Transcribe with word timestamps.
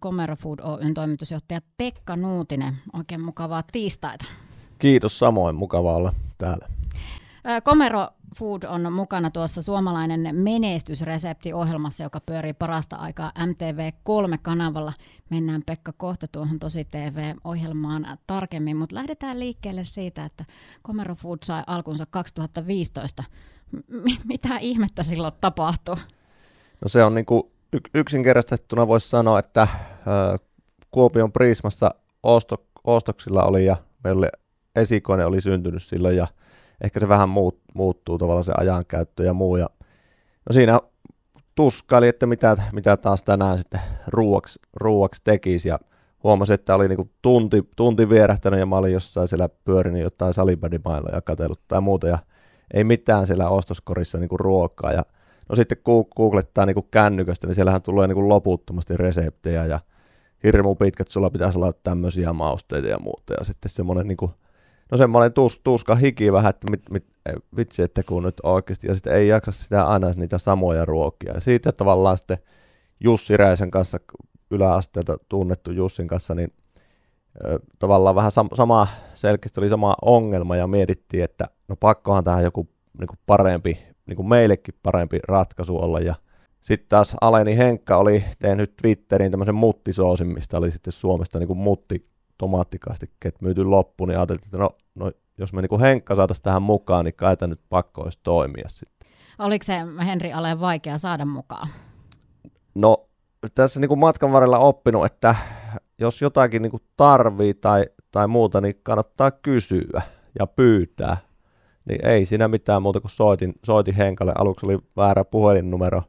Komero 0.00 0.36
Food 0.36 0.58
Oyn 0.58 0.94
toimitusjohtaja 0.94 1.60
Pekka 1.76 2.16
Nuutinen. 2.16 2.76
Oikein 2.92 3.20
mukavaa 3.20 3.62
tiistaita. 3.72 4.24
Kiitos 4.78 5.18
samoin, 5.18 5.56
mukava 5.56 5.94
olla 5.94 6.12
täällä. 6.38 6.68
Komero 7.64 8.08
Food 8.36 8.62
on 8.62 8.92
mukana 8.92 9.30
tuossa 9.30 9.62
suomalainen 9.62 10.36
menestysresepti-ohjelmassa, 10.36 12.02
joka 12.02 12.20
pyörii 12.20 12.52
parasta 12.52 12.96
aikaa 12.96 13.32
MTV3-kanavalla. 13.38 14.92
Mennään 15.30 15.62
Pekka 15.66 15.92
kohta 15.92 16.26
tuohon 16.32 16.58
tosi 16.58 16.84
TV-ohjelmaan 16.84 18.18
tarkemmin, 18.26 18.76
mutta 18.76 18.94
lähdetään 18.96 19.40
liikkeelle 19.40 19.84
siitä, 19.84 20.24
että 20.24 20.44
Komero 20.82 21.14
Food 21.14 21.38
sai 21.44 21.62
alkunsa 21.66 22.06
2015. 22.06 23.24
M- 23.72 23.80
mitä 24.24 24.58
ihmettä 24.58 25.02
silloin 25.02 25.34
tapahtui? 25.40 25.96
No 26.80 26.88
se 26.88 27.04
on 27.04 27.14
niin 27.14 27.26
kuin 27.26 27.42
yksinkertaistettuna 27.94 28.88
voisi 28.88 29.08
sanoa, 29.08 29.38
että 29.38 29.68
Kuopion 30.90 31.32
Prismassa 31.32 31.90
osto, 32.22 32.66
ostoksilla 32.84 33.42
oli 33.42 33.64
ja 33.64 33.76
meillä 34.04 34.18
oli 34.18 34.28
esikoinen 34.76 35.26
oli 35.26 35.40
syntynyt 35.40 35.82
silloin 35.82 36.16
ja 36.16 36.26
ehkä 36.80 37.00
se 37.00 37.08
vähän 37.08 37.28
muut, 37.28 37.60
muuttuu 37.74 38.18
tavallaan 38.18 38.44
se 38.44 38.52
ajankäyttö 38.56 39.24
ja 39.24 39.32
muu. 39.32 39.56
Ja, 39.56 39.70
no 40.48 40.52
siinä 40.52 40.80
tuskaili, 41.54 42.08
että 42.08 42.26
mitä, 42.26 42.56
mitä 42.72 42.96
taas 42.96 43.22
tänään 43.22 43.58
sitten 43.58 43.80
ruuaksi, 44.06 44.58
ruuaksi 44.74 45.20
tekisi 45.24 45.68
ja 45.68 45.78
huomasin, 46.24 46.54
että 46.54 46.74
oli 46.74 46.88
niinku 46.88 47.10
tunti, 47.22 47.68
tunti 47.76 48.08
vierähtänyt 48.08 48.60
ja 48.60 48.66
mä 48.66 48.76
olin 48.76 48.92
jossain 48.92 49.28
siellä 49.28 49.48
pyörinyt 49.64 50.02
jotain 50.02 50.34
salibändimailla 50.34 51.10
ja 51.12 51.20
katsellut 51.20 51.60
tai 51.68 51.80
muuta 51.80 52.08
ja 52.08 52.18
ei 52.74 52.84
mitään 52.84 53.26
siellä 53.26 53.48
ostoskorissa 53.48 54.18
niinku 54.18 54.36
ruokaa 54.36 54.92
ja 54.92 55.02
no 55.48 55.56
sitten 55.56 55.78
googlettaa 56.16 56.66
niinku 56.66 56.82
kännykästä, 56.82 57.46
niin 57.46 57.54
siellähän 57.54 57.82
tulee 57.82 58.06
niinku 58.06 58.28
loputtomasti 58.28 58.96
reseptejä 58.96 59.66
ja 59.66 59.80
hirmu 60.44 60.74
pitkät, 60.74 61.08
sulla 61.08 61.30
pitäisi 61.30 61.58
olla 61.58 61.72
tämmöisiä 61.72 62.32
mausteita 62.32 62.88
ja 62.88 62.98
muuta 62.98 63.34
ja 63.38 63.44
sitten 63.44 63.70
semmoinen 63.70 64.08
niinku 64.08 64.30
no 64.90 64.98
semmoinen 64.98 65.32
tus, 65.32 65.60
tuska 65.64 65.94
hiki 65.94 66.32
vähän, 66.32 66.50
että 66.50 66.70
mit, 66.70 66.82
mit, 66.90 67.06
vitsi, 67.56 67.82
että 67.82 68.02
kun 68.02 68.22
nyt 68.22 68.40
oikeasti, 68.42 68.86
ja 68.86 68.94
sitten 68.94 69.12
ei 69.12 69.28
jaksa 69.28 69.52
sitä 69.52 69.86
aina 69.86 70.12
niitä 70.16 70.38
samoja 70.38 70.84
ruokia. 70.84 71.32
Ja 71.32 71.40
siitä 71.40 71.72
tavallaan 71.72 72.18
sitten 72.18 72.38
Jussi 73.00 73.36
Räisen 73.36 73.70
kanssa, 73.70 73.98
yläasteelta 74.50 75.16
tunnettu 75.28 75.70
Jussin 75.70 76.08
kanssa, 76.08 76.34
niin 76.34 76.52
tavallaan 77.78 78.14
vähän 78.14 78.32
sam- 78.32 78.56
sama, 78.56 78.86
selkeästi 79.14 79.60
oli 79.60 79.68
sama 79.68 79.96
ongelma, 80.02 80.56
ja 80.56 80.66
mietittiin, 80.66 81.24
että 81.24 81.44
no 81.68 81.76
pakkohan 81.80 82.24
tähän 82.24 82.44
joku 82.44 82.68
niin 82.98 83.08
kuin 83.08 83.18
parempi, 83.26 83.78
niin 84.08 84.16
kuin 84.16 84.28
meillekin 84.28 84.74
parempi 84.82 85.18
ratkaisu 85.28 85.76
olla, 85.76 86.00
ja 86.00 86.14
sitten 86.60 86.88
taas 86.88 87.16
Aleni 87.20 87.56
Henkka 87.56 87.96
oli 87.96 88.24
tehnyt 88.38 88.76
Twitterin 88.82 89.30
tämmöisen 89.30 89.54
muttisoosin, 89.54 90.26
mistä 90.26 90.58
oli 90.58 90.70
sitten 90.70 90.92
Suomesta 90.92 91.38
niin 91.38 91.46
kuin 91.46 91.58
mutti 91.58 92.08
tomaattikastikkeet 92.38 93.40
myyty 93.40 93.64
loppuun, 93.64 94.08
niin 94.08 94.18
ajateltiin, 94.18 94.46
että 94.46 94.58
no, 94.58 94.70
no 94.94 95.12
jos 95.38 95.52
me 95.52 95.62
niin 95.62 95.80
Henkka 95.80 96.14
saataisiin 96.14 96.42
tähän 96.42 96.62
mukaan, 96.62 97.04
niin 97.04 97.14
kai 97.14 97.36
nyt 97.46 97.60
pakko 97.68 98.02
olisi 98.02 98.20
toimia 98.22 98.68
sitten. 98.68 99.10
Oliko 99.38 99.64
se 99.64 99.74
Henri 100.06 100.32
Ale 100.32 100.60
vaikea 100.60 100.98
saada 100.98 101.24
mukaan? 101.24 101.68
No 102.74 103.08
tässä 103.54 103.80
niin 103.80 103.88
kuin 103.88 104.00
matkan 104.00 104.32
varrella 104.32 104.58
oppinut, 104.58 105.06
että 105.06 105.34
jos 105.98 106.22
jotakin 106.22 106.62
niin 106.62 106.70
kuin 106.70 106.82
tarvii 106.96 107.54
tai, 107.54 107.86
tai 108.10 108.28
muuta, 108.28 108.60
niin 108.60 108.80
kannattaa 108.82 109.30
kysyä 109.30 110.02
ja 110.38 110.46
pyytää. 110.46 111.16
Niin 111.88 112.06
ei 112.06 112.24
siinä 112.24 112.48
mitään 112.48 112.82
muuta 112.82 113.00
kuin 113.00 113.10
soitin, 113.10 113.54
soitin 113.64 113.94
Henkalle. 113.94 114.32
Aluksi 114.38 114.66
oli 114.66 114.78
väärä 114.96 115.24
puhelinnumero. 115.24 116.02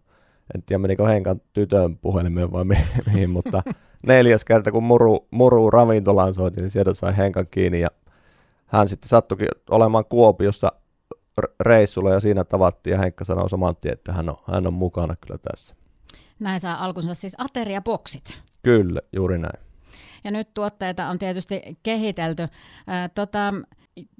En 0.56 0.64
tiedä 0.64 0.80
menikö 0.80 1.08
Henkan 1.08 1.42
tytön 1.54 1.98
puhelimeen 1.98 2.52
vai 2.52 2.66
mihin, 3.14 3.30
mutta 3.30 3.64
neljäs 4.08 4.46
kerta, 4.46 4.72
kun 4.72 4.84
muru, 4.84 5.28
muru 5.32 5.70
ravintolaan 5.70 6.34
soitin, 6.34 6.62
niin 6.62 6.70
sieltä 6.70 6.94
sai 6.94 7.18
Henkan 7.18 7.48
kiinni 7.52 7.80
ja 7.80 7.90
hän 8.66 8.88
sitten 8.88 9.10
sattukin 9.10 9.48
olemaan 9.70 10.06
Kuopiossa 10.06 10.72
reissulla 11.60 12.10
ja 12.10 12.20
siinä 12.20 12.44
tavattiin 12.44 12.92
ja 12.92 13.00
Henkka 13.00 13.26
sanoi 13.26 13.50
saman 13.50 13.76
tien, 13.76 13.94
että 13.94 14.14
hän 14.14 14.30
on, 14.30 14.36
hän 14.52 14.68
on 14.68 14.73
mukana 14.73 15.16
kyllä 15.16 15.39
tässä. 15.52 15.76
Näin 16.39 16.60
saa 16.60 16.86
alkunsa 16.86 17.14
siis 17.14 17.36
ateriaboksit. 17.38 18.42
Kyllä, 18.64 19.02
juuri 19.16 19.38
näin. 19.38 19.60
Ja 20.23 20.32
nyt 20.32 20.54
tuotteita 20.54 21.10
on 21.10 21.20
tietysti 21.20 21.62
kehitelty. 21.84 22.48
tota, 23.16 23.54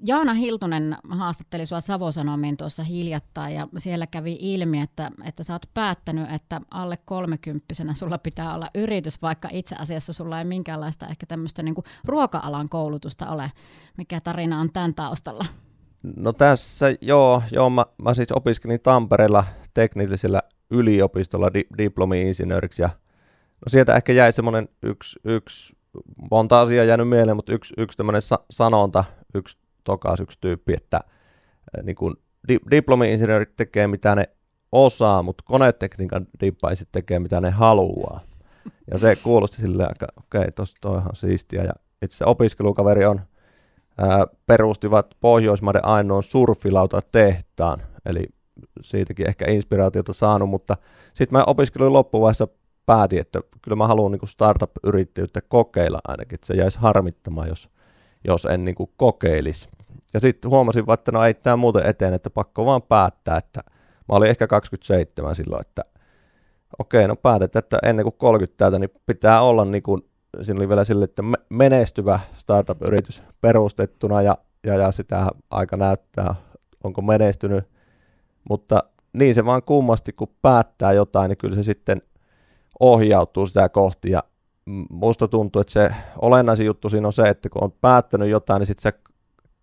Jaana 0.06 0.34
Hiltunen 0.34 0.97
haastatteli 1.09 1.66
sinua 1.66 1.80
Savosanomiin 1.80 2.57
tuossa 2.57 2.84
hiljattain 2.84 3.56
ja 3.56 3.68
siellä 3.78 4.07
kävi 4.07 4.38
ilmi, 4.40 4.81
että, 4.81 5.12
että 5.24 5.44
sä 5.44 5.53
oot 5.53 5.69
päättänyt, 5.74 6.31
että 6.31 6.62
alle 6.72 6.97
kolmekymppisenä 7.06 7.94
sulla 7.94 8.18
pitää 8.18 8.56
olla 8.56 8.69
yritys, 8.75 9.22
vaikka 9.22 9.50
itse 9.52 9.75
asiassa 9.75 10.13
sulla 10.13 10.40
ei 10.40 10.46
minkäänlaista 10.46 11.07
ehkä 11.07 11.25
tämmöistä 11.25 11.63
niin 11.63 11.75
ruoka-alan 12.06 12.69
koulutusta 12.69 13.30
ole. 13.30 13.52
Mikä 13.97 14.22
tarina 14.22 14.59
on 14.59 14.72
tämän 14.74 14.96
taustalla? 14.96 15.46
No 16.03 16.34
tässä 16.34 16.86
joo, 17.01 17.44
joo 17.51 17.69
mä, 17.69 17.86
mä 17.97 18.13
siis 18.13 18.31
opiskelin 18.31 18.80
Tampereella 18.80 19.44
teknillisellä 19.74 20.41
yliopistolla 20.72 21.53
di, 21.53 21.63
diplomi-insinööriksi 21.78 22.81
ja 22.81 22.90
no 23.66 23.69
sieltä 23.69 23.96
ehkä 23.96 24.13
jäi 24.13 24.34
semmoinen 24.34 24.69
yksi, 24.84 25.19
yksi 25.24 25.78
monta 26.32 26.60
asiaa 26.60 26.86
jäänyt 26.86 27.10
mieleen, 27.10 27.36
mutta 27.36 27.54
yksi, 27.54 27.74
yksi 27.78 27.98
tämmöinen 27.98 28.22
sa- 28.22 28.46
sanonta, 28.50 29.04
yksi 29.34 29.58
tokaas 29.84 30.20
yksi 30.20 30.38
tyyppi, 30.42 30.74
että 30.74 30.98
äh, 30.98 31.84
niin 31.84 31.96
kuin 31.96 32.16
di- 32.48 32.60
diplomi-insinöörit 32.72 33.56
tekee 33.56 33.88
mitä 33.88 34.16
ne 34.16 34.30
osaa, 34.72 35.24
mutta 35.24 35.44
konetekniikan 35.48 36.28
dippaisit 36.40 36.90
tekee 36.92 37.20
mitä 37.20 37.42
ne 37.42 37.50
haluaa. 37.50 38.22
Ja 38.92 38.98
se 38.98 39.16
kuulosti 39.16 39.58
silleen 39.58 39.90
aika, 39.90 40.08
okei, 40.18 40.42
okay, 40.42 40.66
toihan 40.82 41.16
siistiä. 41.16 41.64
Ja 41.64 41.74
itse 42.02 42.26
opiskelukaveri 42.26 43.06
on, 43.06 43.22
ää, 43.98 44.28
perustivat 44.46 45.16
Pohjoismaiden 45.20 45.86
ainoan 45.86 46.24
surfilauta 46.24 47.02
tehtaan, 47.12 47.81
eli 48.06 48.26
siitäkin 48.81 49.28
ehkä 49.28 49.52
inspiraatiota 49.52 50.14
saanut, 50.14 50.50
mutta 50.50 50.78
sitten 51.14 51.40
mä 51.40 51.44
opiskelun 51.48 51.94
loppuvaiheessa 51.94 52.48
päätin, 52.89 53.19
että 53.19 53.41
kyllä 53.61 53.75
mä 53.75 53.88
haluan 53.88 54.11
niin 54.11 54.27
startup-yrittäjyyttä 54.27 55.41
kokeilla 55.41 56.00
ainakin, 56.07 56.35
että 56.35 56.47
se 56.47 56.53
jäisi 56.53 56.79
harmittamaan, 56.79 57.47
jos, 57.47 57.69
jos 58.27 58.45
en 58.45 58.66
niin 58.66 58.75
kuin 58.75 58.89
kokeilisi. 58.97 59.69
Ja 60.13 60.19
sitten 60.19 60.51
huomasin, 60.51 60.85
että 60.94 61.11
no 61.11 61.25
ei 61.25 61.33
tämä 61.33 61.55
muuten 61.55 61.85
eteen, 61.85 62.13
että 62.13 62.29
pakko 62.29 62.66
vaan 62.66 62.81
päättää, 62.81 63.38
että 63.38 63.61
mä 64.09 64.16
olin 64.16 64.29
ehkä 64.29 64.47
27 64.47 65.35
silloin, 65.35 65.61
että 65.61 65.85
okei, 66.79 67.07
no 67.07 67.16
päätetään, 67.16 67.63
että 67.63 67.79
ennen 67.83 68.03
kuin 68.03 68.16
30 68.17 68.57
täältä, 68.57 68.79
niin 68.79 68.89
pitää 69.06 69.41
olla 69.41 69.66
niin 69.66 69.83
kuin, 69.83 70.01
siinä 70.41 70.59
oli 70.59 70.69
vielä 70.69 70.83
sille, 70.83 71.06
että 71.06 71.23
menestyvä 71.50 72.19
startup-yritys 72.33 73.23
perustettuna 73.41 74.21
ja, 74.21 74.38
ja, 74.63 74.75
ja 74.75 74.91
sitä 74.91 75.27
aika 75.50 75.77
näyttää, 75.77 76.35
onko 76.83 77.01
menestynyt, 77.01 77.63
mutta 78.50 78.83
niin 79.13 79.35
se 79.35 79.45
vaan 79.45 79.63
kummasti, 79.63 80.13
kun 80.13 80.35
päättää 80.41 80.94
jotain, 80.94 81.29
niin 81.29 81.38
kyllä 81.38 81.56
se 81.56 81.63
sitten 81.63 82.01
ohjautuu 82.79 83.45
sitä 83.45 83.69
kohti 83.69 84.12
ja 84.12 84.23
musta 84.90 85.28
tuntuu, 85.28 85.59
että 85.59 85.73
se 85.73 85.91
olennaisin 86.22 86.66
juttu 86.66 86.90
siinä 86.90 87.07
on 87.07 87.13
se, 87.13 87.29
että 87.29 87.50
kun 87.50 87.63
on 87.63 87.72
päättänyt 87.72 88.29
jotain, 88.29 88.59
niin 88.59 88.67
sitten 88.67 88.81
sä 88.84 88.94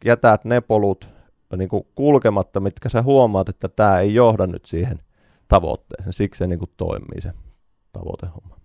jätät 0.04 0.44
ne 0.44 0.60
polut 0.60 1.10
niin 1.56 1.68
kuin 1.68 1.86
kulkematta, 1.94 2.60
mitkä 2.60 2.88
sä 2.88 3.02
huomaat, 3.02 3.48
että 3.48 3.68
tämä 3.68 4.00
ei 4.00 4.14
johda 4.14 4.46
nyt 4.46 4.64
siihen 4.64 4.98
tavoitteeseen. 5.48 6.12
Siksi 6.12 6.38
se 6.38 6.46
niin 6.46 6.58
kuin 6.58 6.70
toimii 6.76 7.20
se 7.20 7.32
tavoitehomma. 7.92 8.56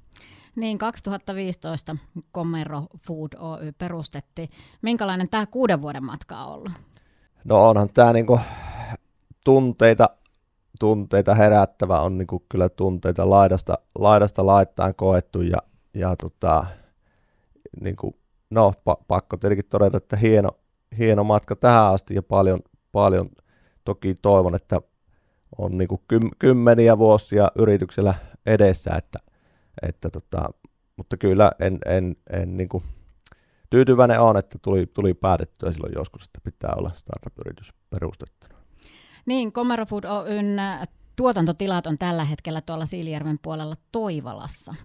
Niin, 0.56 0.78
2015 0.78 1.95
Komero 2.31 2.84
Food 3.07 3.31
Oy 3.38 3.72
perustettiin. 3.78 4.50
Minkälainen 4.81 5.29
tämä 5.29 5.45
kuuden 5.45 5.81
vuoden 5.81 6.03
matka 6.03 6.44
on 6.44 6.53
ollut? 6.53 6.72
No 7.44 7.69
onhan 7.69 7.90
tämä 7.90 8.13
niinku 8.13 8.40
tunteita, 9.44 10.09
tunteita 10.81 11.36
herättävä, 11.36 12.02
on 12.02 12.18
niinku 12.18 12.46
kyllä 12.50 12.69
tunteita 12.69 13.30
laidasta, 13.30 13.78
laidasta 13.96 14.46
laittain 14.46 14.96
koettu 14.96 15.42
ja, 15.42 15.58
ja 15.94 16.16
tota, 16.16 16.66
niinku, 17.82 18.16
no 18.50 18.73
pa- 18.90 19.03
pakko 19.08 19.38
tietenkin 19.38 19.66
todeta, 19.70 19.97
että 19.97 20.17
hieno, 20.17 20.50
hieno 20.97 21.23
matka 21.23 21.55
tähän 21.55 21.94
asti 21.94 22.16
ja 22.16 22.23
paljon, 22.23 22.59
paljon 22.91 23.29
toki 23.85 24.16
toivon, 24.16 24.55
että 24.55 24.82
on 25.58 25.78
niin 25.78 25.88
kuin 25.88 26.02
kymmeniä 26.40 26.97
vuosia 26.97 27.52
yrityksellä 27.55 28.14
edessä, 28.46 28.91
että, 28.97 29.20
että 29.82 30.09
tota, 30.09 30.50
mutta 30.97 31.17
kyllä 31.17 31.52
en, 31.59 31.79
en, 31.85 32.16
en 32.29 32.58
niin 32.58 32.70
kuin 32.70 32.84
tyytyväinen 33.70 34.20
on, 34.20 34.38
että 34.38 34.59
tuli, 34.61 34.85
tuli 34.85 35.14
päätettyä 35.14 35.72
silloin 35.72 35.94
joskus, 35.96 36.23
että 36.23 36.40
pitää 36.44 36.73
olla 36.78 36.91
startup-yritys 36.94 37.73
perustettuna. 37.90 38.60
Niin, 39.26 39.52
Komero 39.52 39.85
Food 39.85 40.03
Oyn 40.03 40.58
tuotantotilat 41.16 41.88
on 41.88 41.97
tällä 41.97 42.26
hetkellä 42.26 42.62
tuolla 42.62 42.85
Siilijärven 42.85 43.40
puolella 43.41 43.76
Toivalassa. 43.91 44.76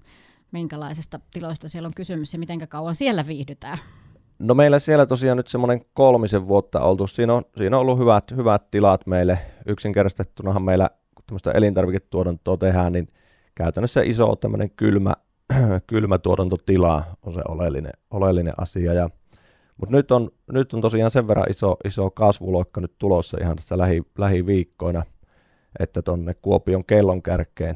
Minkälaisesta 0.53 1.21
tiloista 1.33 1.69
siellä 1.69 1.87
on 1.87 1.95
kysymys 1.97 2.33
ja 2.33 2.39
miten 2.39 2.69
kauan 2.69 2.95
siellä 2.95 3.27
viihdytään? 3.27 3.79
No 4.39 4.55
meillä 4.55 4.79
siellä 4.79 5.07
tosiaan 5.07 5.37
nyt 5.37 5.49
semmoinen 5.49 5.81
kolmisen 5.95 6.49
vuotta 6.49 6.81
oltu. 6.81 7.07
Siinä 7.07 7.35
on, 7.35 7.43
siinä 7.57 7.77
on 7.77 7.81
ollut 7.81 7.99
hyvät, 7.99 8.31
hyvät 8.37 8.71
tilat 8.71 9.07
meille. 9.07 9.39
Yksinkertaistettunahan 9.67 10.63
meillä, 10.63 10.91
kun 11.15 11.25
tämmöistä 11.27 11.51
elintarviketuotantoa 11.51 12.57
tehdään, 12.57 12.93
niin 12.93 13.09
käytännössä 13.55 14.01
iso 14.05 14.37
tämmöinen 14.37 14.71
kylmä, 14.71 15.15
kylmätuotantotila 15.87 17.03
on 17.27 17.33
se 17.33 17.41
oleellinen, 17.49 17.93
oleellinen 18.11 18.55
asia. 18.57 18.93
Ja, 18.93 19.11
mutta 19.77 19.97
nyt 19.97 20.11
on, 20.11 20.31
nyt 20.53 20.73
on 20.73 20.81
tosiaan 20.81 21.11
sen 21.11 21.29
verran 21.29 21.51
iso, 21.51 21.77
iso 21.85 22.11
kasvuloikka 22.11 22.81
nyt 22.81 22.95
tulossa 22.99 23.39
ihan 23.41 23.57
tässä 23.57 23.79
lähi, 23.79 24.03
lähiviikkoina, 24.19 25.03
että 25.79 26.03
tuonne 26.03 26.35
Kuopion 26.35 26.85
kellon 26.85 27.23
kärkeen 27.23 27.75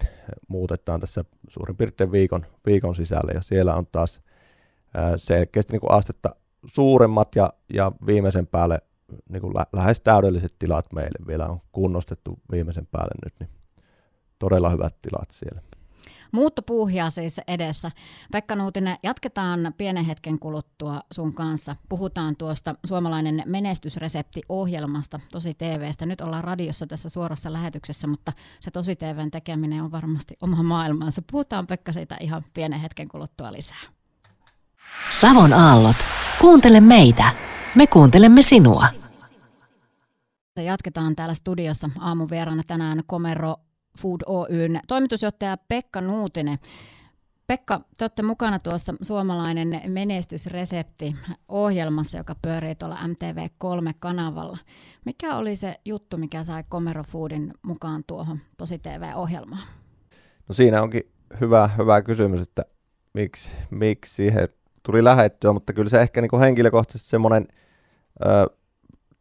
muutetaan 0.49 1.01
tässä 1.01 1.25
suurin 1.49 1.77
piirtein 1.77 2.13
viikon, 2.13 2.47
viikon 2.67 2.95
sisällä 2.95 3.33
ja 3.35 3.43
siellä 3.43 3.75
on 3.75 3.87
taas 3.93 4.21
selkeästi 5.17 5.73
niin 5.73 5.81
kuin 5.81 5.93
astetta 5.93 6.37
suuremmat 6.67 7.37
ja, 7.37 7.53
ja 7.73 7.93
viimeisen 8.07 8.47
päälle 8.47 8.79
niin 9.29 9.41
kuin 9.41 9.55
lä- 9.55 9.67
lähes 9.73 10.01
täydelliset 10.01 10.55
tilat 10.59 10.93
meille 10.93 11.27
vielä 11.27 11.47
on 11.47 11.61
kunnostettu 11.73 12.39
viimeisen 12.53 12.87
päälle 12.87 13.15
nyt, 13.25 13.35
niin 13.41 13.51
todella 14.39 14.71
hyvät 14.71 14.95
tilat 15.03 15.31
siellä. 15.31 15.61
Muuttopuuhia 16.33 17.11
siis 17.11 17.41
edessä. 17.49 17.91
Pekka 18.33 18.57
Nuutinen, 18.57 18.99
jatketaan 19.03 19.75
pienen 19.77 20.05
hetken 20.05 20.39
kuluttua 20.39 21.01
sun 21.13 21.35
kanssa. 21.35 21.77
Puhutaan 21.89 22.37
tuosta 22.37 22.75
suomalainen 22.87 23.43
menestysresepti-ohjelmasta 23.47 25.21
Tosi 25.33 25.55
TVstä. 25.55 26.07
Nyt 26.07 26.21
ollaan 26.21 26.45
radiossa 26.45 26.87
tässä 26.87 27.09
suorassa 27.09 27.53
lähetyksessä, 27.53 28.07
mutta 28.07 28.33
se 28.61 28.71
Tosi 28.71 28.97
TVn 28.97 29.31
tekeminen 29.31 29.83
on 29.83 29.93
varmasti 29.93 30.35
oma 30.43 30.63
maailmansa. 30.63 31.23
Puhutaan 31.31 31.67
Pekka 31.67 31.93
siitä 31.93 32.17
ihan 32.21 32.45
pienen 32.55 32.81
hetken 32.81 33.09
kuluttua 33.09 33.53
lisää. 33.53 33.83
Savon 35.11 35.53
aallot. 35.53 35.97
Kuuntele 36.41 36.81
meitä. 36.81 37.31
Me 37.75 37.87
kuuntelemme 37.87 38.43
sinua. 38.43 38.87
Jatketaan 40.57 41.17
täällä 41.17 41.35
studiossa 41.35 41.91
aamuvieraana 41.99 42.63
tänään 42.67 43.03
Komero 43.07 43.57
Food 43.99 44.21
Oyn 44.27 44.81
toimitusjohtaja 44.89 45.57
Pekka 45.69 46.01
Nuutinen. 46.01 46.59
Pekka, 47.47 47.81
te 47.99 48.05
olette 48.05 48.23
mukana 48.23 48.59
tuossa 48.59 48.95
suomalainen 49.03 49.81
menestysresepti-ohjelmassa, 49.89 52.19
joka 52.19 52.35
pyörii 52.43 52.75
tuolla 52.75 52.97
MTV3-kanavalla. 52.97 54.59
Mikä 55.05 55.37
oli 55.37 55.57
se 55.57 55.81
juttu, 55.85 56.17
mikä 56.17 56.45
sai 56.45 56.65
Komero 56.69 57.05
Foodin 57.05 57.55
mukaan 57.63 58.05
tuohon 58.07 58.39
Tosi 58.57 58.79
TV-ohjelmaan? 58.79 59.63
No 60.49 60.53
siinä 60.53 60.83
onkin 60.83 61.03
hyvä, 61.41 61.71
hyvä 61.79 62.03
kysymys, 62.03 62.41
että 62.41 62.63
miksi, 63.15 63.57
miksi 63.71 64.15
siihen 64.15 64.49
tuli 64.83 65.05
lähettyä, 65.05 65.53
mutta 65.53 65.73
kyllä 65.73 65.89
se 65.89 66.01
ehkä 66.01 66.21
niin 66.21 66.31
kuin 66.31 66.41
henkilökohtaisesti 66.41 67.11
semmoinen 67.11 67.49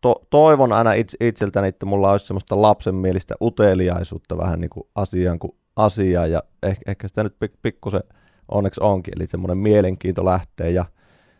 to, 0.01 0.15
toivon 0.29 0.73
aina 0.73 0.93
itse, 0.93 1.17
itseltäni, 1.21 1.67
että 1.67 1.85
mulla 1.85 2.11
olisi 2.11 2.27
semmoista 2.27 2.61
lapsenmielistä 2.61 3.35
uteliaisuutta 3.41 4.37
vähän 4.37 4.61
niin 4.61 4.69
kuin 4.69 4.87
asiaan 4.95 5.39
kuin 5.39 5.55
asiaa, 5.75 6.27
ja 6.27 6.43
ehkä, 6.63 6.91
ehkä 6.91 7.07
sitä 7.07 7.23
nyt 7.23 7.35
pikkusen 7.61 8.03
onneksi 8.47 8.81
onkin, 8.83 9.13
eli 9.17 9.27
semmoinen 9.27 9.57
mielenkiinto 9.57 10.25
lähtee, 10.25 10.69
ja 10.71 10.85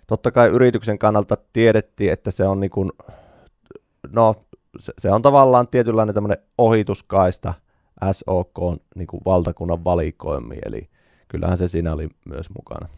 totta 0.07 0.31
kai 0.31 0.47
yrityksen 0.47 1.00
kannalta 1.00 1.38
tiedettiin, 1.53 2.13
että 2.13 2.31
se 2.31 2.47
on 2.47 2.59
niin 2.59 2.71
kuin, 2.71 2.91
no, 4.11 4.35
se, 4.79 4.94
se 5.00 5.11
on 5.11 5.21
tavallaan 5.21 5.67
tietynlainen 5.67 6.15
tämmöinen 6.15 6.38
ohituskaista 6.57 7.53
SOK 8.11 8.59
niin 8.95 9.07
valtakunnan 9.25 9.83
valikoimiin, 9.83 10.61
eli 10.65 10.89
kyllähän 11.27 11.57
se 11.57 11.67
siinä 11.67 11.94
oli 11.94 12.09
myös 12.25 12.50
mukana. 12.50 12.89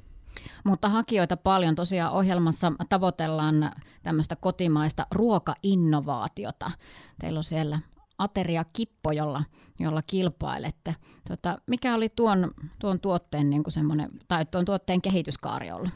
Mutta 0.63 0.89
hakijoita 0.89 1.38
paljon. 1.38 1.75
Tosiaan 1.75 2.13
ohjelmassa 2.13 2.71
tavoitellaan 2.89 3.71
tämmöistä 4.03 4.35
kotimaista 4.35 5.07
ruokainnovaatiota. 5.11 6.71
Teillä 7.19 7.38
on 7.38 7.43
siellä 7.43 7.79
Ateria 8.17 8.65
Kippo, 8.73 9.11
jolla, 9.11 9.43
jolla 9.79 10.01
kilpailette. 10.01 10.95
Tota, 11.27 11.57
mikä 11.67 11.95
oli 11.95 12.09
tuon, 12.09 12.51
tuon 12.79 12.99
tuotteen 12.99 13.49
niin 13.49 13.63
kuin 13.63 14.07
tai 14.27 14.45
tuon 14.45 14.65
tuotteen 14.65 15.01
kehityskaari 15.01 15.71
ollut? 15.71 15.89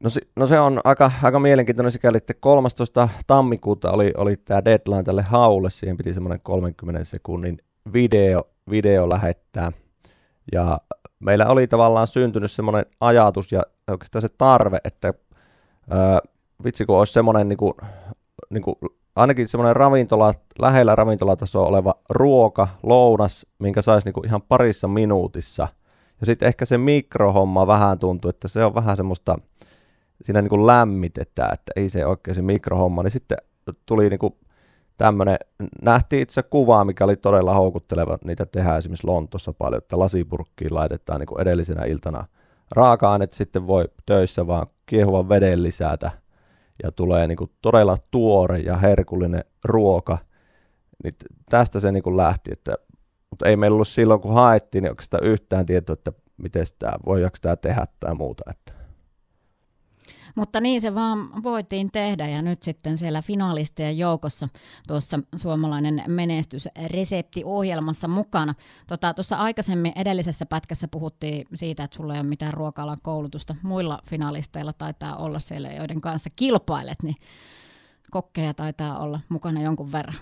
No, 0.00 0.10
se, 0.10 0.20
no 0.36 0.46
se 0.46 0.60
on 0.60 0.80
aika, 0.84 1.10
aika 1.22 1.40
mielenkiintoinen 1.40 1.92
sikäli, 1.92 2.16
että 2.16 2.34
13. 2.34 3.08
tammikuuta 3.26 3.90
oli, 3.90 4.12
oli 4.16 4.36
tämä 4.36 4.64
deadline 4.64 5.02
tälle 5.02 5.22
haulle, 5.22 5.70
siihen 5.70 5.96
piti 5.96 6.14
semmoinen 6.14 6.40
30 6.42 7.04
sekunnin 7.04 7.58
video, 7.92 8.42
video 8.70 9.08
lähettää. 9.08 9.72
Ja 10.52 10.80
meillä 11.20 11.46
oli 11.46 11.66
tavallaan 11.66 12.06
syntynyt 12.06 12.50
semmoinen 12.50 12.86
ajatus 13.00 13.52
ja 13.52 13.62
oikeastaan 13.90 14.22
se 14.22 14.28
tarve, 14.28 14.78
että 14.84 15.14
ää, 15.90 16.20
vitsi 16.64 16.86
kun 16.86 16.98
olisi 16.98 17.12
semmoinen 17.12 17.48
niin 17.48 17.56
kuin, 17.56 17.74
niin 18.50 18.62
kuin, 18.62 18.76
ainakin 19.16 19.48
semmoinen 19.48 19.76
ravintola, 19.76 20.34
lähellä 20.58 20.96
ravintolatasoa 20.96 21.66
oleva 21.66 21.94
ruoka, 22.10 22.68
lounas, 22.82 23.46
minkä 23.58 23.82
saisi 23.82 24.04
niin 24.04 24.12
kuin 24.12 24.26
ihan 24.26 24.42
parissa 24.42 24.88
minuutissa. 24.88 25.68
Ja 26.20 26.26
sitten 26.26 26.46
ehkä 26.46 26.64
se 26.64 26.78
mikrohomma 26.78 27.66
vähän 27.66 27.98
tuntuu, 27.98 28.28
että 28.28 28.48
se 28.48 28.64
on 28.64 28.74
vähän 28.74 28.96
semmoista, 28.96 29.38
siinä 30.22 30.42
niin 30.42 30.50
kuin 30.50 30.66
lämmitetään, 30.66 31.54
että 31.54 31.72
ei 31.76 31.88
se 31.88 32.06
oikein 32.06 32.34
se 32.34 32.42
mikrohomma, 32.42 33.02
niin 33.02 33.10
sitten 33.10 33.38
tuli 33.86 34.10
niin 34.10 34.18
kuin 34.18 34.34
tämmöinen, 35.00 35.36
nähtiin 35.82 36.22
itse 36.22 36.42
kuvaa, 36.42 36.84
mikä 36.84 37.04
oli 37.04 37.16
todella 37.16 37.54
houkutteleva, 37.54 38.18
niitä 38.24 38.46
tehdään 38.46 38.78
esimerkiksi 38.78 39.06
Lontossa 39.06 39.52
paljon, 39.52 39.78
että 39.78 39.98
lasipurkkiin 39.98 40.74
laitetaan 40.74 41.20
niin 41.20 41.26
kuin 41.26 41.40
edellisenä 41.40 41.84
iltana 41.84 42.26
raaka-aineet, 42.70 43.32
sitten 43.32 43.66
voi 43.66 43.84
töissä 44.06 44.46
vaan 44.46 44.66
kiehuvan 44.86 45.28
veden 45.28 45.62
lisätä, 45.62 46.10
ja 46.82 46.92
tulee 46.92 47.26
niin 47.26 47.36
kuin 47.36 47.50
todella 47.62 47.98
tuore 48.10 48.58
ja 48.58 48.76
herkullinen 48.76 49.44
ruoka, 49.64 50.18
niin 51.04 51.14
tästä 51.50 51.80
se 51.80 51.92
niin 51.92 52.02
kuin 52.02 52.16
lähti, 52.16 52.52
että, 52.52 52.74
mutta 53.30 53.48
ei 53.48 53.56
meillä 53.56 53.74
ollut 53.74 53.88
silloin, 53.88 54.20
kun 54.20 54.34
haettiin, 54.34 54.82
niin 54.82 54.92
oikeastaan 54.92 55.24
yhtään 55.24 55.66
tietoa, 55.66 55.92
että 55.94 56.12
miten 56.36 56.66
tämä, 56.78 56.92
voidaanko 57.06 57.36
tämä 57.40 57.56
tehdä 57.56 57.86
tai 58.00 58.14
muuta. 58.14 58.42
Että. 58.50 58.79
Mutta 60.36 60.60
niin 60.60 60.80
se 60.80 60.94
vaan 60.94 61.42
voitiin 61.42 61.90
tehdä 61.90 62.28
ja 62.28 62.42
nyt 62.42 62.62
sitten 62.62 62.98
siellä 62.98 63.22
finalistien 63.22 63.98
joukossa 63.98 64.48
tuossa 64.88 65.18
suomalainen 65.36 66.04
menestysreseptiohjelmassa 66.06 68.08
mukana. 68.08 68.54
Tota, 68.86 69.14
tuossa 69.14 69.36
aikaisemmin 69.36 69.92
edellisessä 69.96 70.46
pätkässä 70.46 70.88
puhuttiin 70.88 71.46
siitä, 71.54 71.84
että 71.84 71.96
sulla 71.96 72.14
ei 72.14 72.20
ole 72.20 72.28
mitään 72.28 72.54
ruoka 72.54 72.96
koulutusta. 73.02 73.56
Muilla 73.62 73.98
finalisteilla 74.10 74.72
taitaa 74.72 75.16
olla 75.16 75.38
siellä, 75.38 75.72
joiden 75.72 76.00
kanssa 76.00 76.30
kilpailet, 76.36 77.02
niin 77.02 77.16
kokkeja 78.10 78.54
taitaa 78.54 78.98
olla 78.98 79.20
mukana 79.28 79.62
jonkun 79.62 79.92
verran. 79.92 80.16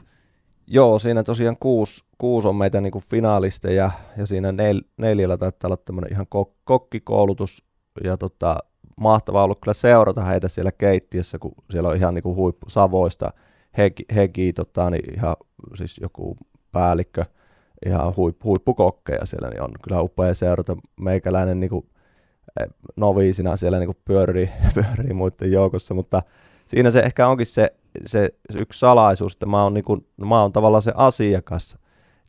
Joo, 0.67 0.99
siinä 0.99 1.23
tosiaan 1.23 1.57
kuusi, 1.61 2.05
kuusi 2.19 2.49
on 2.49 2.57
meitä 2.57 2.81
niin 2.81 3.03
finaalisteja 3.11 3.91
ja 4.17 4.27
siinä 4.27 4.53
nel, 4.53 4.83
neljällä 4.97 5.39
taitaa 5.39 5.69
olla 5.69 5.77
tämmöinen 5.77 6.13
ihan 6.13 6.27
kok, 6.29 6.55
kokkikoulutus 6.65 7.65
ja 8.05 8.17
tota, 8.17 8.57
mahtavaa 8.99 9.45
ollut 9.45 9.61
kyllä 9.63 9.75
seurata 9.75 10.25
heitä 10.25 10.49
siellä 10.49 10.73
keittiössä, 10.73 11.39
kun 11.39 11.53
siellä 11.71 11.89
on 11.89 11.97
ihan 11.97 12.15
niin 12.15 12.23
kuin 12.23 12.37
huippu 12.37 12.71
Savoista, 12.71 13.33
Heki, 13.79 14.05
Heki 14.15 14.53
tota, 14.53 14.91
niin 14.91 15.15
ihan 15.15 15.37
siis 15.75 15.99
joku 16.01 16.37
päällikkö, 16.73 17.25
ihan 17.87 18.17
huippu, 18.17 18.49
huippukokkeja 18.49 19.27
siellä, 19.27 19.49
niin 19.49 19.63
on 19.63 19.71
kyllä 19.83 20.01
upea 20.01 20.35
seurata. 20.35 20.77
Meikäläinen 21.01 21.61
niin 21.61 21.71
kuin, 21.71 21.87
eh, 22.61 22.69
noviisina 22.97 23.57
siellä 23.57 23.79
niin 23.79 23.97
pyörii, 24.05 24.51
pyörii 24.75 25.13
muiden 25.13 25.53
joukossa, 25.53 25.95
mutta 25.95 26.23
siinä 26.67 26.91
se 26.91 27.01
ehkä 27.01 27.29
onkin 27.29 27.47
se, 27.47 27.75
se, 28.07 28.31
se 28.51 28.59
yksi 28.59 28.79
salaisuus, 28.79 29.33
että 29.33 29.47
mä 29.47 29.63
oon, 29.63 29.75
niin 29.75 29.85
kuin, 29.85 30.07
mä 30.17 30.43
oon 30.43 30.53
tavallaan 30.53 30.83
se 30.83 30.93
asiakas, 30.95 31.79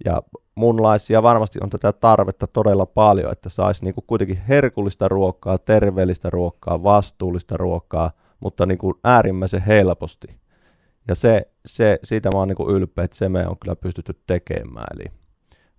ja 0.06 0.22
munlaisia 0.56 1.24
varmasti 1.24 1.60
on 1.64 1.70
tätä 1.70 1.94
tarvetta 1.94 2.48
todella 2.48 2.86
paljon, 2.86 3.32
että 3.32 3.50
saisi 3.50 3.84
niinku 3.84 4.02
kuitenkin 4.02 4.42
herkullista 4.48 5.08
ruokaa, 5.08 5.58
terveellistä 5.58 6.30
ruokaa, 6.30 6.84
vastuullista 6.84 7.58
ruokaa, 7.58 8.12
mutta 8.40 8.66
niinku 8.66 9.00
äärimmäisen 9.04 9.62
helposti. 9.62 10.28
Ja 11.08 11.16
se, 11.16 11.52
se, 11.66 12.00
siitä 12.04 12.30
mä 12.32 12.38
oon 12.38 12.48
niinku 12.48 12.70
ylpeä, 12.70 13.04
että 13.04 13.18
se 13.18 13.30
me 13.30 13.48
on 13.48 13.56
kyllä 13.60 13.76
pystytty 13.76 14.22
tekemään. 14.28 14.88
Eli 14.96 15.06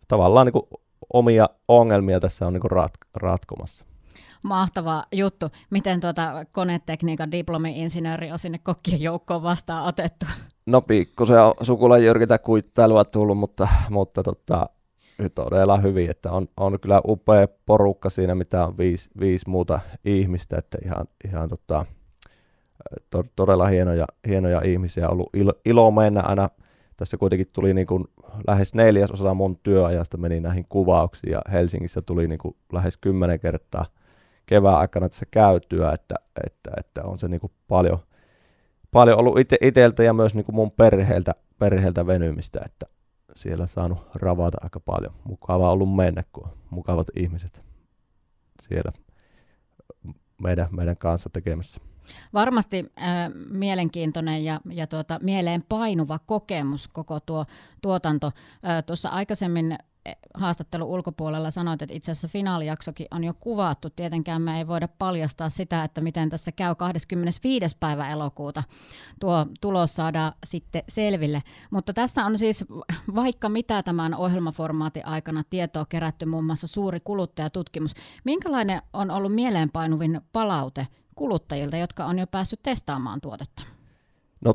tavallaan 0.08 0.46
niinku 0.46 0.68
omia 1.12 1.48
ongelmia 1.68 2.20
tässä 2.20 2.46
on 2.46 2.52
niinku 2.52 2.68
rat, 2.68 2.92
ratkomassa. 3.16 3.84
Mahtava 4.44 5.04
juttu. 5.12 5.46
Miten 5.70 6.00
tuota 6.00 6.46
konetekniikan 6.52 7.32
diplomi-insinööri 7.32 8.32
on 8.32 8.38
sinne 8.38 8.58
kokkien 8.58 9.00
joukkoon 9.00 9.42
vastaan 9.42 9.84
otettu? 9.84 10.26
No 10.66 10.80
pikkusen 10.80 11.36
sukulan 11.62 12.04
jyrkitä 12.04 12.38
kuittailua 12.38 13.04
tullut, 13.04 13.38
mutta, 13.38 13.68
mutta 13.90 14.22
tota, 14.22 14.68
todella 15.34 15.76
hyvin, 15.76 16.10
että 16.10 16.32
on, 16.32 16.48
on 16.56 16.80
kyllä 16.80 17.00
upea 17.04 17.48
porukka 17.66 18.10
siinä, 18.10 18.34
mitä 18.34 18.66
on 18.66 18.78
viisi, 18.78 19.10
viisi 19.20 19.50
muuta 19.50 19.80
ihmistä, 20.04 20.58
että 20.58 20.78
ihan, 20.84 21.06
ihan 21.24 21.48
tota, 21.48 21.86
to, 23.10 23.24
todella 23.36 23.66
hienoja, 23.66 24.06
hienoja 24.28 24.60
ihmisiä, 24.64 25.08
ollut 25.08 25.28
ilo, 25.34 25.52
ilo 25.64 25.90
mennä 25.90 26.20
aina, 26.20 26.48
tässä 26.96 27.16
kuitenkin 27.16 27.48
tuli 27.52 27.74
niin 27.74 27.86
kuin 27.86 28.04
lähes 28.46 28.74
neljäsosa 28.74 29.34
mun 29.34 29.58
työajasta 29.62 30.16
meni 30.16 30.40
näihin 30.40 30.66
kuvauksiin 30.68 31.32
ja 31.32 31.42
Helsingissä 31.52 32.02
tuli 32.02 32.28
niin 32.28 32.38
kuin 32.38 32.56
lähes 32.72 32.96
kymmenen 32.96 33.40
kertaa 33.40 33.86
kevään 34.46 34.78
aikana 34.78 35.08
tässä 35.08 35.26
käytyä, 35.30 35.92
että, 35.92 36.14
että, 36.46 36.70
että 36.76 37.02
on 37.04 37.18
se 37.18 37.28
niin 37.28 37.40
kuin 37.40 37.52
paljon, 37.68 37.98
paljon 38.92 39.18
ollut 39.18 39.38
ite, 39.38 39.56
iteltä 39.60 40.02
ja 40.02 40.14
myös 40.14 40.34
niin 40.34 40.44
kuin 40.44 40.56
mun 40.56 40.70
perheeltä, 40.70 41.34
perheeltä 41.58 42.06
venymistä, 42.06 42.60
että 42.66 42.86
siellä 43.34 43.66
saanut 43.66 43.98
ravata 44.14 44.58
aika 44.60 44.80
paljon. 44.80 45.14
Mukava 45.24 45.72
ollut 45.72 45.96
mennä, 45.96 46.24
kun 46.32 46.48
mukavat 46.70 47.06
ihmiset 47.16 47.64
siellä 48.62 48.92
meidän, 50.42 50.68
meidän 50.70 50.96
kanssa 50.96 51.30
tekemässä. 51.32 51.80
Varmasti 52.34 52.92
äh, 52.98 53.30
mielenkiintoinen 53.50 54.44
ja, 54.44 54.60
ja 54.70 54.86
tuota, 54.86 55.18
mieleen 55.22 55.64
painuva 55.68 56.18
kokemus 56.18 56.88
koko 56.88 57.20
tuo 57.20 57.44
tuotanto. 57.82 58.26
Äh, 58.26 58.84
Tuossa 58.86 59.08
aikaisemmin 59.08 59.78
haastattelun 60.34 60.88
ulkopuolella 60.88 61.50
sanoit, 61.50 61.82
että 61.82 61.94
itse 61.94 62.12
asiassa 62.12 62.28
finaalijaksokin 62.28 63.06
on 63.10 63.24
jo 63.24 63.34
kuvattu. 63.40 63.90
Tietenkään 63.90 64.42
me 64.42 64.58
ei 64.58 64.66
voida 64.66 64.88
paljastaa 64.88 65.48
sitä, 65.48 65.84
että 65.84 66.00
miten 66.00 66.30
tässä 66.30 66.52
käy 66.52 66.74
25. 66.74 67.76
päivä 67.80 68.10
elokuuta. 68.10 68.62
Tuo 69.20 69.46
tulos 69.60 69.96
saadaan 69.96 70.32
sitten 70.46 70.82
selville. 70.88 71.42
Mutta 71.70 71.92
tässä 71.92 72.24
on 72.24 72.38
siis 72.38 72.64
vaikka 73.14 73.48
mitä 73.48 73.82
tämän 73.82 74.14
ohjelmaformaatin 74.14 75.06
aikana 75.06 75.44
tietoa 75.50 75.86
kerätty, 75.86 76.26
muun 76.26 76.44
muassa 76.44 76.66
suuri 76.66 77.00
kuluttajatutkimus. 77.00 77.94
Minkälainen 78.24 78.82
on 78.92 79.10
ollut 79.10 79.34
mieleenpainuvin 79.34 80.20
palaute 80.32 80.86
kuluttajilta, 81.14 81.76
jotka 81.76 82.04
on 82.04 82.18
jo 82.18 82.26
päässyt 82.26 82.60
testaamaan 82.62 83.20
tuotetta? 83.20 83.62
No 84.44 84.54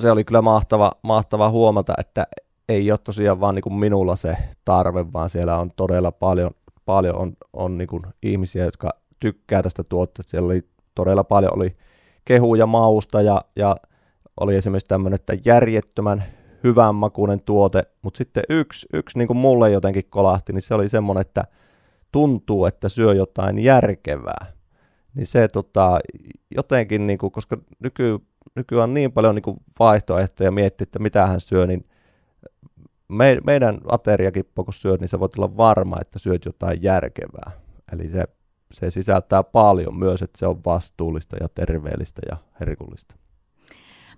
se 0.00 0.10
oli 0.10 0.24
kyllä 0.24 0.42
mahtava, 0.42 0.92
mahtava 1.02 1.50
huomata, 1.50 1.94
että 1.98 2.26
ei 2.68 2.90
ole 2.90 2.98
tosiaan 3.04 3.40
vaan 3.40 3.54
niin 3.54 3.62
kuin 3.62 3.74
minulla 3.74 4.16
se 4.16 4.36
tarve, 4.64 5.12
vaan 5.12 5.30
siellä 5.30 5.58
on 5.58 5.70
todella 5.76 6.12
paljon, 6.12 6.50
paljon 6.84 7.16
on, 7.16 7.32
on 7.52 7.78
niin 7.78 7.88
kuin 7.88 8.02
ihmisiä, 8.22 8.64
jotka 8.64 8.90
tykkää 9.20 9.62
tästä 9.62 9.84
tuotteesta. 9.84 10.30
Siellä 10.30 10.46
oli 10.46 10.62
todella 10.94 11.24
paljon 11.24 11.56
oli 11.56 11.76
kehuja 12.24 12.66
mausta 12.66 13.22
ja, 13.22 13.40
ja 13.56 13.76
oli 14.40 14.56
esimerkiksi 14.56 14.88
tämmöinen, 14.88 15.14
että 15.14 15.36
järjettömän 15.44 16.24
hyvän 16.64 16.94
makuinen 16.94 17.40
tuote, 17.40 17.82
mutta 18.02 18.18
sitten 18.18 18.44
yksi, 18.48 18.86
yksi 18.92 19.18
niin 19.18 19.28
kuin 19.28 19.36
mulle 19.36 19.70
jotenkin 19.70 20.04
kolahti, 20.10 20.52
niin 20.52 20.62
se 20.62 20.74
oli 20.74 20.88
semmoinen, 20.88 21.20
että 21.20 21.44
tuntuu, 22.12 22.66
että 22.66 22.88
syö 22.88 23.14
jotain 23.14 23.58
järkevää. 23.58 24.46
Niin 25.14 25.26
se 25.26 25.48
tota, 25.48 26.00
jotenkin, 26.56 27.06
niin 27.06 27.18
kuin, 27.18 27.32
koska 27.32 27.56
nyky, 27.78 28.18
nykyään 28.54 28.90
on 28.90 28.94
niin 28.94 29.12
paljon 29.12 29.34
niin 29.34 29.42
kuin 29.42 29.56
vaihtoehtoja 29.78 30.50
miettiä, 30.52 30.82
että 30.82 30.98
mitä 30.98 31.26
hän 31.26 31.40
syö, 31.40 31.66
niin 31.66 31.84
me, 33.12 33.38
meidän 33.46 33.78
ateriakin, 33.88 34.44
kun 34.54 34.74
syöt, 34.74 35.00
niin 35.00 35.08
sä 35.08 35.20
voit 35.20 35.38
olla 35.38 35.56
varma, 35.56 35.96
että 36.00 36.18
syöt 36.18 36.44
jotain 36.44 36.82
järkevää. 36.82 37.50
Eli 37.92 38.08
se, 38.08 38.24
se 38.72 38.90
sisältää 38.90 39.42
paljon 39.42 39.98
myös, 39.98 40.22
että 40.22 40.38
se 40.38 40.46
on 40.46 40.64
vastuullista 40.64 41.36
ja 41.40 41.48
terveellistä 41.48 42.22
ja 42.30 42.36
herkullista. 42.60 43.14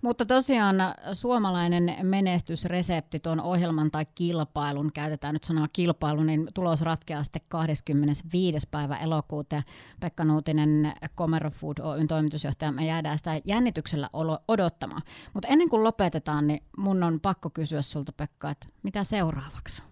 Mutta 0.04 0.26
tosiaan 0.26 0.76
suomalainen 1.12 1.96
menestysresepti 2.02 3.20
tuon 3.20 3.40
ohjelman 3.40 3.90
tai 3.90 4.06
kilpailun, 4.14 4.92
käytetään 4.94 5.32
nyt 5.32 5.44
sanaa 5.44 5.68
kilpailu, 5.72 6.22
niin 6.22 6.48
tulos 6.54 6.82
ratkeaa 6.82 7.22
sitten 7.22 7.42
25. 7.48 8.68
päivä 8.70 8.96
elokuuta. 8.96 9.62
Pekka 10.00 10.24
Nuutinen, 10.24 10.92
Comero 11.16 11.50
Food 11.50 11.76
Oyn 11.82 12.06
toimitusjohtaja, 12.06 12.72
me 12.72 12.86
jäädään 12.86 13.18
sitä 13.18 13.40
jännityksellä 13.44 14.10
odottamaan. 14.48 15.02
Mutta 15.34 15.48
ennen 15.48 15.68
kuin 15.68 15.84
lopetetaan, 15.84 16.46
niin 16.46 16.62
mun 16.76 17.02
on 17.02 17.20
pakko 17.20 17.50
kysyä 17.50 17.82
sulta 17.82 18.12
Pekka, 18.16 18.50
että 18.50 18.66
mitä 18.82 19.04
seuraavaksi? 19.04 19.82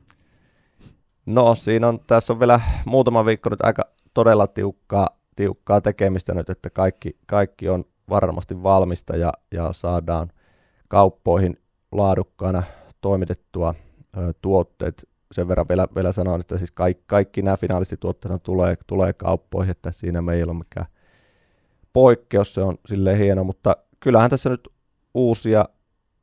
No 1.27 1.55
siinä 1.55 1.89
on, 1.89 2.01
tässä 2.07 2.33
on 2.33 2.41
vielä 2.41 2.61
muutama 2.85 3.25
viikko 3.25 3.51
nyt 3.51 3.65
aika 3.65 3.85
todella 4.15 4.47
tiukkaa, 4.47 5.09
tiukkaa 5.37 5.81
tekemistä 5.81 6.35
nyt, 6.35 6.51
että 6.51 6.71
kaikki, 6.71 7.17
kaikki 7.27 7.69
on 7.69 7.85
varmasti 8.13 8.63
valmista 8.63 9.17
ja, 9.17 9.33
ja 9.53 9.73
saadaan 9.73 10.33
kauppoihin 10.89 11.57
laadukkaana 11.93 12.63
toimitettua 13.01 13.75
ö, 14.17 14.33
tuotteet. 14.43 15.09
Sen 15.33 15.49
verran 15.49 15.69
vielä, 15.69 15.87
vielä 15.95 16.13
sanon, 16.13 16.41
että 16.41 16.59
siis 16.59 16.71
kaikki, 16.71 17.05
kaikki 17.07 17.43
nämä 17.43 17.57
finaalistituotteet 17.57 18.43
tulee, 18.43 18.75
tulee 18.87 19.13
kauppoihin, 19.13 19.71
että 19.71 19.93
siinä 19.93 20.23
me 20.23 20.35
ei 20.35 20.43
ole 20.43 20.55
mikään 20.55 20.87
poikkeus, 21.93 22.55
se 22.55 22.63
on 22.63 22.79
silleen 22.87 23.19
hieno, 23.19 23.45
mutta 23.45 23.77
kyllähän 24.01 24.31
tässä 24.31 24.51
nyt 24.51 24.69
uusia, 25.15 25.65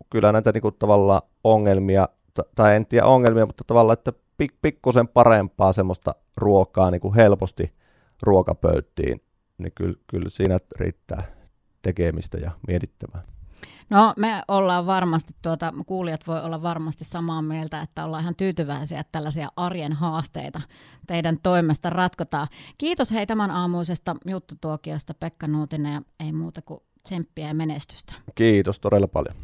kyllä 0.09 0.31
näitä 0.31 0.51
niin 0.51 0.73
tavallaan 0.79 1.21
ongelmia, 1.43 2.09
tai 2.55 2.75
en 2.75 2.85
tiedä 2.85 3.05
ongelmia, 3.05 3.45
mutta 3.45 3.63
tavallaan, 3.67 3.93
että 3.93 4.13
pik, 4.37 4.53
pikkusen 4.61 5.07
parempaa 5.07 5.73
semmoista 5.73 6.15
ruokaa 6.37 6.91
niin 6.91 7.01
kuin 7.01 7.15
helposti 7.15 7.73
ruokapöyttiin, 8.21 9.21
niin 9.57 9.71
kyllä, 9.75 9.95
kyllä 10.07 10.29
siinä 10.29 10.59
riittää 10.79 11.38
tekemistä 11.81 12.37
ja 12.37 12.51
mietittävää. 12.67 13.23
No 13.89 14.13
me 14.17 14.43
ollaan 14.47 14.85
varmasti, 14.85 15.33
tuota, 15.41 15.73
kuulijat 15.85 16.27
voi 16.27 16.41
olla 16.41 16.61
varmasti 16.61 17.03
samaa 17.03 17.41
mieltä, 17.41 17.81
että 17.81 18.05
ollaan 18.05 18.21
ihan 18.21 18.35
tyytyväisiä, 18.35 18.99
että 18.99 19.11
tällaisia 19.11 19.49
arjen 19.55 19.93
haasteita 19.93 20.61
teidän 21.07 21.39
toimesta 21.43 21.89
ratkotaan. 21.89 22.47
Kiitos 22.77 23.11
hei 23.11 23.27
tämän 23.27 23.51
aamuisesta 23.51 24.15
juttutuokiosta 24.25 25.13
Pekka 25.13 25.47
Nuutinen 25.47 25.93
ja 25.93 26.01
ei 26.19 26.31
muuta 26.31 26.61
kuin 26.61 26.79
tsemppiä 27.03 27.47
ja 27.47 27.53
menestystä. 27.53 28.13
Kiitos 28.35 28.79
todella 28.79 29.07
paljon. 29.07 29.35